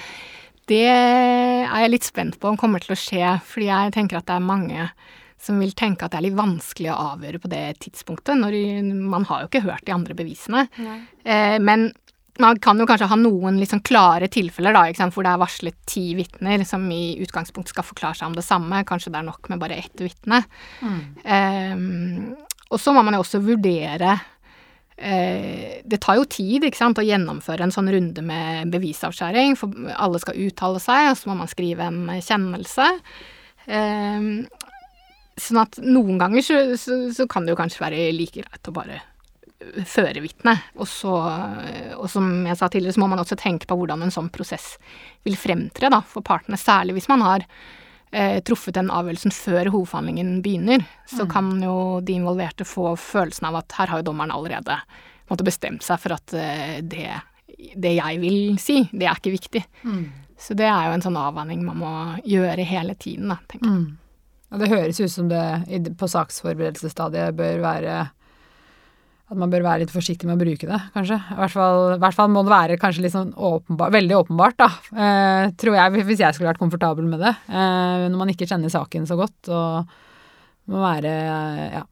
[0.70, 4.30] Det er jeg litt spent på om kommer til å skje, fordi jeg tenker at
[4.30, 4.92] det er mange
[5.40, 8.60] som vil tenke at det er litt vanskelig å avgjøre på det tidspunktet, når
[9.10, 10.68] man har jo ikke hørt de andre bevisene.
[11.24, 11.90] Eh, men
[12.40, 16.06] man kan jo kanskje ha noen sånn klare tilfeller da, hvor det er varslet ti
[16.16, 18.84] vitner som i utgangspunktet skal forklare seg om det samme.
[18.88, 20.46] Kanskje det er nok med bare ett vitne.
[21.26, 22.36] Ehm,
[22.70, 24.14] og så må man jo også vurdere
[24.96, 29.76] eh, Det tar jo tid ikke sant, å gjennomføre en sånn runde med bevisavskjæring, for
[29.96, 32.88] alle skal uttale seg, og så må man skrive en kjennelse.
[33.68, 34.48] Ehm,
[35.42, 38.76] sånn at noen ganger så, så, så kan det jo kanskje være like greit å
[38.76, 39.02] bare
[39.60, 40.54] førevitne.
[40.80, 41.12] Og så,
[41.98, 44.78] og som jeg sa tidligere, så må man også tenke på hvordan en sånn prosess
[45.28, 46.60] vil fremtre da, for partene.
[46.60, 47.44] Særlig hvis man har
[48.12, 50.86] eh, truffet den avgjørelsen før hovedforhandlingen begynner.
[51.12, 54.80] Så kan jo de involverte få følelsen av at her har jo dommeren allerede
[55.30, 57.10] måtte bestemt seg for at eh, det,
[57.76, 59.66] det jeg vil si, det er ikke viktig.
[60.40, 63.82] Så det er jo en sånn avveining man må gjøre hele tiden, da, tenker jeg.
[64.52, 65.44] Og det høres ut som det
[66.00, 67.98] på saksforberedelsesstadiet bør være
[69.30, 71.20] at man bør være litt forsiktig med å bruke det, kanskje.
[71.22, 74.56] I hvert fall, i hvert fall må det være kanskje litt sånn åpenbart, veldig åpenbart,
[74.58, 74.70] da.
[74.90, 77.36] Eh, tror jeg, hvis jeg skulle vært komfortabel med det.
[77.46, 79.94] Eh, når man ikke kjenner saken så godt og
[80.74, 81.14] må være
[81.76, 81.84] ja,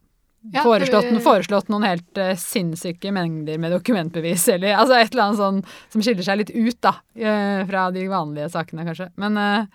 [0.54, 5.28] Ja, foreslått, det- foreslått noen helt eh, sinnssyke mengder med dokumentbevis, eller altså et eller
[5.28, 5.62] annet sånn
[5.94, 9.12] som skiller seg litt ut, da, eh, fra de vanlige sakene, kanskje.
[9.22, 9.66] Men eh,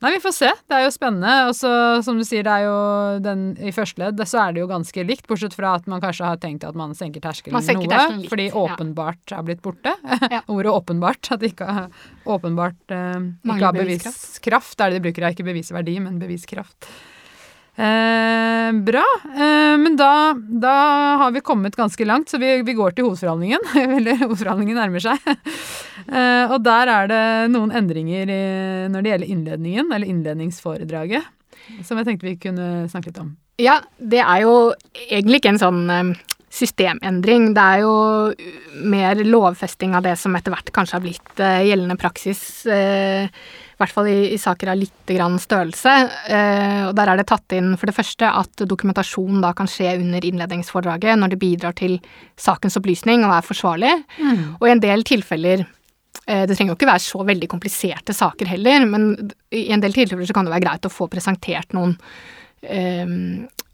[0.00, 0.48] Nei, vi får se.
[0.64, 1.32] Det er jo spennende.
[1.50, 1.70] Og så,
[2.04, 2.76] som du sier, det er jo
[3.24, 6.30] den i første ledd, så er det jo ganske likt, bortsett fra at man kanskje
[6.30, 8.54] har tenkt at man senker terskelen Man senker noe, terskelen litt, fordi ja.
[8.64, 9.94] åpenbart er blitt borte.
[10.32, 10.40] Ja.
[10.54, 11.90] Ordet åpenbart, at det ikke har
[12.24, 14.76] åpenbart eh, ikke har beviskraft.
[14.78, 16.88] Det er det de bruker, det er ikke bevisverdi, men beviskraft.
[17.76, 19.04] Eh, bra.
[19.34, 20.74] Eh, men da, da
[21.22, 23.62] har vi kommet ganske langt, så vi, vi går til hovedforhandlingen.
[23.98, 25.20] Eller hovedforhandlingen nærmer seg.
[26.16, 28.40] eh, og der er det noen endringer i,
[28.90, 31.30] når det gjelder innledningen, eller innledningsforedraget,
[31.86, 33.34] som jeg tenkte vi kunne snakke litt om.
[33.60, 34.54] Ja, det er jo
[35.10, 36.12] egentlig ikke en sånn eh,
[36.50, 37.52] systemendring.
[37.54, 37.94] Det er jo
[38.90, 42.42] mer lovfesting av det som etter hvert kanskje har blitt uh, gjeldende praksis.
[42.66, 45.94] Uh, I hvert fall i, i, saker av litt grann størrelse.
[46.26, 49.94] Uh, og der er det tatt inn for det første at dokumentasjon da kan skje
[50.00, 52.00] under innledningsforedraget når det bidrar til
[52.40, 53.94] sakens opplysning og er forsvarlig.
[54.18, 54.42] Mm.
[54.58, 55.68] Og i en del tilfeller
[56.30, 60.28] det trenger jo ikke være så veldig kompliserte saker heller, men i en del tilfeller
[60.28, 61.96] så kan det være greit å få presentert noen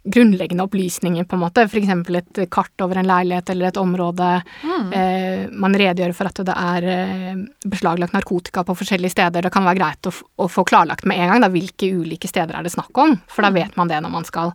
[0.06, 1.62] grunnleggende opplysninger, på en måte.
[1.66, 1.88] F.eks.
[2.14, 4.28] et kart over en leilighet eller et område.
[4.62, 4.92] Mm.
[4.92, 9.46] Eh, man redegjør for at det er eh, beslaglagt narkotika på forskjellige steder.
[9.46, 12.54] Det kan være greit å, å, få klarlagt med en gang da, hvilke ulike steder
[12.54, 13.58] er det snakk om, for da mm.
[13.58, 14.54] vet man det når man skal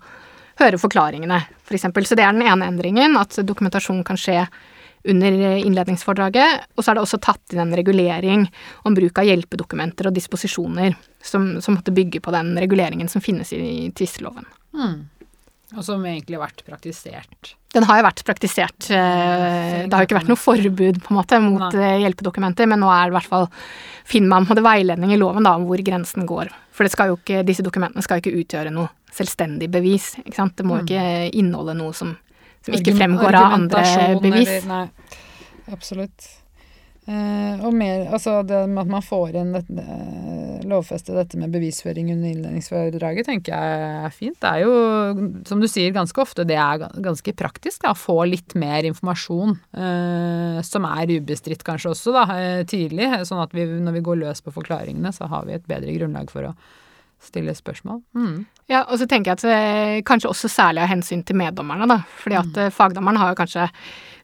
[0.61, 1.89] høre forklaringene, f.eks.
[1.89, 4.45] For Så det er den ene endringen, at dokumentasjon kan skje
[5.09, 6.67] under innledningsforedraget.
[6.75, 8.45] Og så er det også tatt inn en regulering
[8.87, 13.53] om bruk av hjelpedokumenter og disposisjoner, som, som måtte bygge på den reguleringen som finnes
[13.55, 14.45] i tvisteloven.
[14.77, 14.99] Mm.
[15.71, 17.53] Og som egentlig har vært praktisert.
[17.71, 18.89] Den har jo vært praktisert.
[18.91, 21.85] Eh, det har jo ikke vært noe forbud på en måte mot Nei.
[21.93, 23.47] Eh, hjelpedokumenter, men nå er det i hvert fall
[24.11, 26.51] finner man på det veiledning i loven da, om hvor grensen går.
[26.75, 30.13] For ikke, disse dokumentene skal jo ikke utgjøre noe selvstendig bevis.
[30.25, 30.57] Ikke sant?
[30.59, 30.89] Det må jo mm.
[30.89, 32.17] ikke inneholde noe som,
[32.65, 33.87] som ikke fremgår av andre
[34.21, 34.53] bevis.
[34.61, 35.25] Eller, nei,
[35.73, 36.29] absolutt.
[37.09, 41.49] Uh, og mer Altså det med at man får inn dette, uh, lovfeste dette med
[41.49, 44.37] bevisføring under innledningsforedraget, tenker jeg er fint.
[44.37, 48.53] Det er jo, som du sier, ganske ofte det er ganske praktisk å få litt
[48.53, 52.27] mer informasjon, uh, som er ubestridt kanskje også, da,
[52.69, 53.09] tidlig.
[53.25, 56.29] Sånn at vi, når vi går løs på forklaringene, så har vi et bedre grunnlag
[56.29, 56.55] for å
[57.21, 58.01] stille spørsmål.
[58.17, 58.37] Mm.
[58.71, 61.99] Ja, og så tenker jeg at kanskje også særlig av hensyn til meddommerne, da.
[62.23, 62.73] Fordi at mm.
[62.73, 63.67] fagdommeren har jo kanskje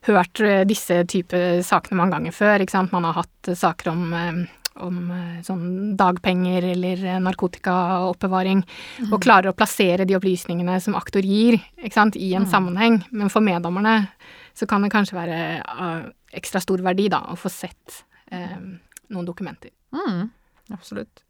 [0.08, 2.62] hørt eh, disse type sakene mange ganger før.
[2.62, 2.94] ikke sant?
[2.94, 4.40] Man har hatt saker om, eh,
[4.84, 9.12] om eh, sånn dagpenger eller narkotikaoppbevaring, mm.
[9.12, 12.52] og klarer å plassere de opplysningene som aktor gir, ikke sant, i en mm.
[12.52, 13.00] sammenheng.
[13.10, 14.00] Men for meddommerne
[14.58, 18.02] så kan det kanskje være av ekstra stor verdi da, å få sett
[18.34, 18.58] eh,
[19.08, 19.72] noen dokumenter.
[19.94, 20.28] Mm,
[20.74, 21.24] absolutt.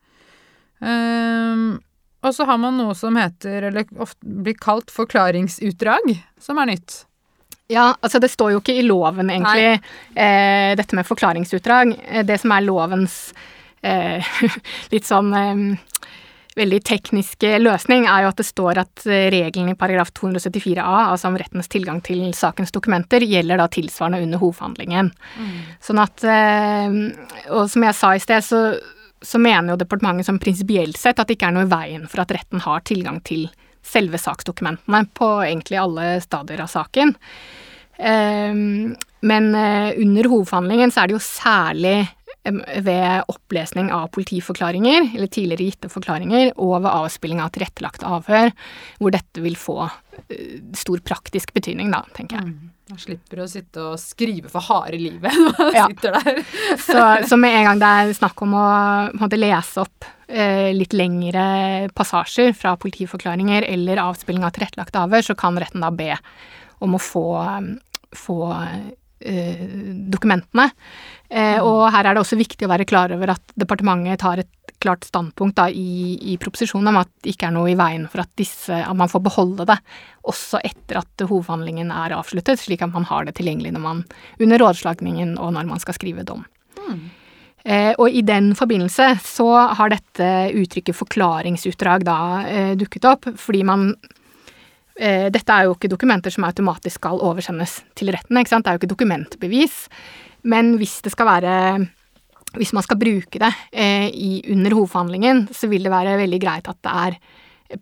[0.78, 1.78] Um,
[2.26, 7.02] og så har man noe som heter, eller ofte blir kalt forklaringsutdrag, som er nytt.
[7.68, 9.76] Ja, altså det står jo ikke i loven, egentlig,
[10.16, 11.92] eh, dette med forklaringsutdrag.
[12.08, 13.18] Eh, det som er lovens
[13.84, 14.24] eh,
[14.92, 15.62] litt sånn eh,
[16.58, 21.28] veldig tekniske løsning, er jo at det står at regelen i paragraf 274 a, altså
[21.28, 25.12] om rettens tilgang til sakens dokumenter, gjelder da tilsvarende under hovedforhandlingen.
[25.38, 25.58] Mm.
[25.84, 26.98] Sånn at eh,
[27.52, 28.64] Og som jeg sa i sted, så,
[29.22, 32.22] så mener jo departementet som prinsipielt sett at det ikke er noe i veien for
[32.22, 33.48] at retten har tilgang til
[33.84, 37.14] selve saksdokumentene på egentlig alle stadier av saken.
[37.98, 41.96] Ehm, men eh, under hovedforhandlingen så er det jo særlig
[42.54, 48.50] ved opplesning av politiforklaringer, eller tidligere gitte forklaringer, og ved avspilling av tilrettelagte avhør,
[48.98, 52.52] hvor dette vil få eh, stor praktisk betydning, da, tenker jeg.
[52.52, 52.74] Mm.
[52.88, 55.88] Man slipper å sitte og skrive for harde livet når du ja.
[55.90, 56.38] sitter der.
[56.86, 58.68] så, så, med en gang det er snakk om å
[59.20, 65.36] måte, lese opp eh, litt lengre passasjer fra politiforklaringer eller avspilling av tilrettelagte avhør, så
[65.38, 66.14] kan retten da be
[66.84, 67.26] om å få,
[68.16, 70.68] få eh, dokumentene.
[71.28, 74.74] Eh, og her er det også viktig å være klar over at departementet tar et
[74.78, 78.22] klart standpunkt da, i, i, proposisjonen om at det ikke er noe i veien for
[78.22, 79.76] at, disse, at man får beholde det
[80.28, 84.04] også etter at hovedhandlingen er avsluttet, slik at man har det tilgjengelig når man,
[84.38, 86.46] under rådslagningen og når man skal skrive dom.
[86.78, 87.08] Mm.
[87.68, 93.64] Eh, og i den forbindelse så har dette uttrykket forklaringsutdrag da eh, dukket opp, fordi
[93.66, 93.90] man
[94.98, 98.42] eh, Dette er jo ikke dokumenter som automatisk skal oversendes til rettene.
[98.42, 98.66] ikke sant.
[98.66, 99.86] Det er jo ikke dokumentbevis.
[100.48, 101.54] Men hvis det skal være
[102.56, 106.70] hvis man skal bruke det eh, i, under hovedforhandlingen, så vil det være veldig greit
[106.70, 107.18] at det er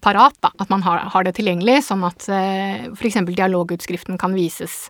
[0.02, 0.50] parat, da.
[0.58, 3.20] At man har, har det tilgjengelig, sånn at eh, f.eks.
[3.28, 4.88] dialogutskriften kan vises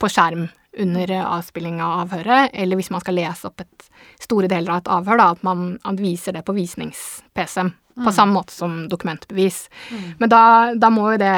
[0.00, 0.46] på skjerm
[0.78, 3.88] under avspilling av avhøret, eller hvis man skal lese opp et
[4.22, 7.74] store deler av et avhør, da, at man viser det på visnings-PC-en.
[7.98, 8.04] Mm.
[8.06, 9.64] På samme måte som dokumentbevis.
[9.90, 10.10] Mm.
[10.20, 10.42] Men da,
[10.78, 11.34] da må jo det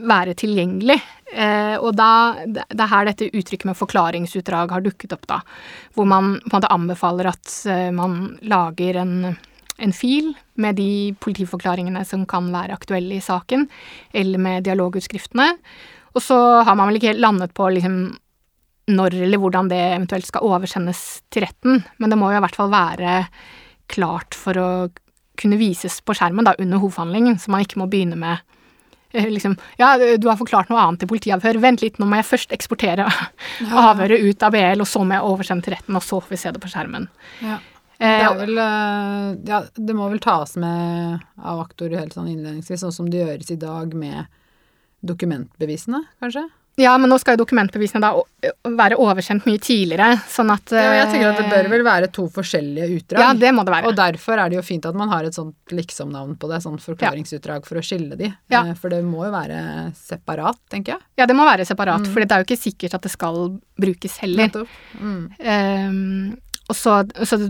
[0.00, 0.96] være tilgjengelig.
[1.30, 2.10] Eh, og da,
[2.46, 5.40] det er her dette uttrykket med forklaringsutdrag har dukket opp, da.
[5.94, 9.14] Hvor man på en måte anbefaler at eh, man lager en,
[9.76, 13.68] en, fil med de politiforklaringene som kan være aktuelle i saken,
[14.12, 15.52] eller med dialogutskriftene.
[16.16, 18.02] Og så har man vel ikke helt landet på liksom
[18.90, 22.56] når eller hvordan det eventuelt skal oversendes til retten, men det må jo i hvert
[22.58, 23.20] fall være
[23.90, 24.70] klart for å
[25.40, 28.38] kunne vises på skjermen da, under hovedforhandlingen, så man ikke må begynne med
[29.12, 31.58] eh, liksom Ja, du har forklart noe annet i politiavhør.
[31.64, 33.08] Vent litt, nå må jeg først eksportere
[33.88, 36.40] avhøret ut av BL, og så må jeg oversende til retten, og så får vi
[36.44, 37.08] se det på skjermen.
[37.42, 37.58] Ja.
[38.00, 42.30] Eh, Det er vel eh, Ja, det må vel tas med av aktor helt sånn
[42.32, 44.24] innledningsvis, sånn som det gjøres i dag med
[45.04, 46.46] dokumentbevisene, kanskje?
[46.78, 48.10] Ja, men nå skal jo dokumentbevisene da
[48.78, 52.24] være oversendt mye tidligere, sånn at Ja, jeg tenker at det bør vel være to
[52.32, 53.20] forskjellige utdrag.
[53.24, 53.90] Ja, det må det være.
[53.90, 56.78] Og derfor er det jo fint at man har et sånt liksom-navn på det, sånn
[56.80, 58.30] forklaringsutdrag for å skille de.
[58.52, 58.62] Ja.
[58.70, 59.60] Eh, For det må jo være
[59.98, 61.04] separat, tenker jeg.
[61.20, 64.16] Ja, det må være separat, for det er jo ikke sikkert at det skal brukes
[64.22, 64.64] heller.
[64.96, 65.22] Mm.
[65.44, 66.36] Um,
[66.70, 67.40] og så, så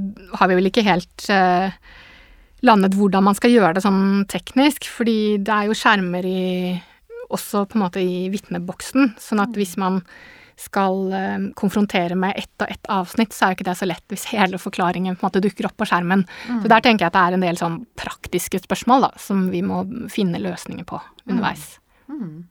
[0.41, 1.71] har vi vel ikke helt uh,
[2.67, 6.41] landet hvordan man skal gjøre det sånn teknisk, fordi det er jo skjermer i
[7.31, 10.03] også på en måte i vitneboksen, sånn at hvis man
[10.61, 14.13] skal eh, konfrontere med ett og ett avsnitt, så er jo ikke det så lett
[14.13, 16.27] hvis hele forklaringen på en måte dukker opp på skjermen.
[16.47, 19.63] Så der tenker jeg at det er en del sånn praktiske spørsmål da, som vi
[19.65, 21.79] må finne løsninger på underveis.
[22.11, 22.49] Mm.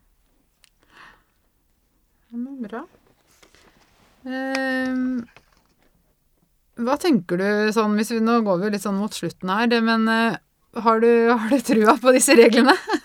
[2.33, 2.47] Mm.
[2.65, 2.83] Bra.
[4.23, 5.23] Um,
[6.79, 9.79] hva tenker du sånn, hvis vi, nå går vi litt sånn mot slutten her, det,
[9.85, 10.37] men uh,
[10.83, 12.75] har du, har du trua på disse reglene?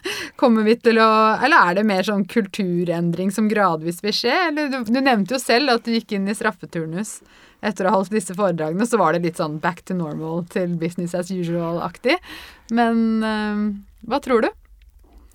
[0.44, 1.08] Kommer vi til å
[1.40, 4.34] Eller er det mer sånn kulturendring som gradvis vil skje?
[4.50, 7.18] Eller du, du nevnte jo selv at du gikk inn i straffeturnus
[7.64, 10.74] etter å ha holdt disse foredragene, så var det litt sånn back to normal til
[10.76, 12.18] business as usual-aktig.
[12.76, 13.62] Men eh,
[14.04, 14.50] hva tror du?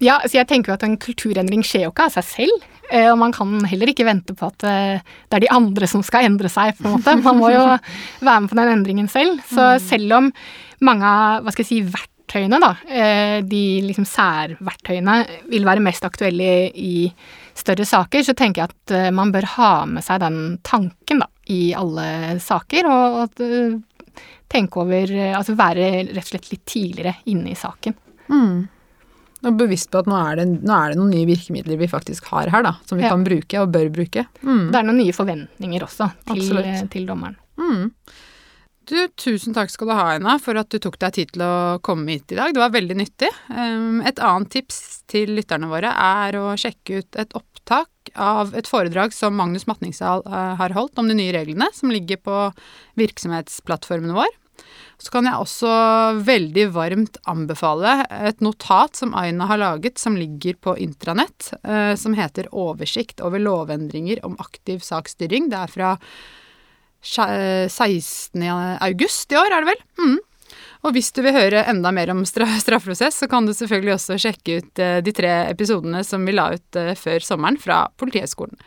[0.05, 2.68] Ja, så jeg tenker jo at en kulturendring skjer jo ikke av seg selv.
[2.93, 6.05] eh, Og man kan heller ikke vente på at eh, det er de andre som
[6.05, 7.18] skal endre seg, på en måte.
[7.26, 7.66] Man må jo
[8.30, 9.41] være med på den endringen selv.
[9.49, 10.30] Så selv om
[10.86, 11.82] mange av, hva skal jeg si,
[12.30, 17.12] verktøyene, da, eh, de liksom særverktøyene, vil være mest aktuelle i
[17.56, 21.28] større saker, så tenker jeg at eh, man bør ha med seg den tanken, da,
[21.50, 22.86] i alle saker.
[22.88, 23.80] Og at eh,
[24.50, 27.96] tenke over Altså være rett og slett litt tidligere inne i saken.
[29.40, 32.26] Og bevisst på at nå er, det, nå er det noen nye virkemidler vi faktisk
[32.34, 33.10] har her, da, som vi Ja.
[33.14, 34.26] kan bruke og bør bruke.
[34.44, 34.66] Mm.
[34.72, 37.38] Det er noen nye forventninger også til, til dommeren.
[37.58, 37.92] Mm.
[38.90, 41.78] Du, tusen takk skal du ha, Ina, for at du tok deg tid til å
[41.86, 42.56] komme hit i dag.
[42.56, 43.30] Det var veldig nyttig.
[43.54, 44.80] Um, Et annet tips
[45.10, 50.24] til lytterne våre er å sjekke ut et opptak av et foredrag som Magnus Matningsdal
[50.26, 52.38] eh, har holdt om de nye reglene, som ligger på
[52.98, 54.34] virksomhetsplattformen vår.
[55.00, 55.70] Så kan jeg også
[56.26, 62.18] veldig varmt anbefale et notat som Aina har laget, som ligger på intranett, eh, som
[62.18, 65.54] heter 'Oversikt over lovendringer om aktiv saksstyring'.
[65.54, 65.98] Det er fra
[67.02, 68.43] 16.
[68.84, 69.86] august i år, er det vel?
[70.00, 70.18] Mm.
[70.88, 74.20] Og hvis du vil høre enda mer om stra straffeprosess, så kan du selvfølgelig også
[74.22, 78.60] sjekke ut eh, de tre episodene som vi la ut eh, før sommeren fra Politihøgskolen.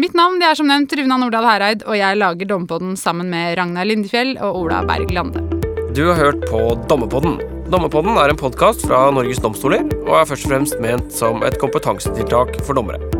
[0.00, 3.84] Mitt navn er som nevnt Runa Nordahl Hereid, og jeg lager Dommepodden sammen med Ragnar
[3.84, 5.42] Lindefjell og Ola Berg Lande.
[5.92, 7.36] Du har hørt på Dommepodden.
[7.70, 11.58] Dommepodden er en podkast fra Norges domstoler og er først og fremst ment som et
[11.60, 13.19] kompetansetiltak for dommere.